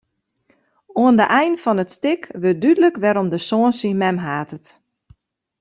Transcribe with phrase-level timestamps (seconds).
[1.01, 4.65] Oan de ein fan it stik wurdt dúdlik wêrom de soan syn mem hatet.